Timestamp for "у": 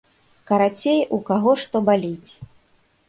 1.17-1.19